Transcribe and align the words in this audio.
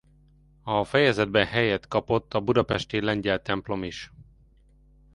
A 0.63 0.83
fejezetben 0.83 1.45
helyet 1.45 1.87
kapott 1.87 2.33
a 2.33 2.39
budapesti 2.41 3.01
lengyel 3.01 3.41
templom 3.41 3.83
is. 3.83 4.11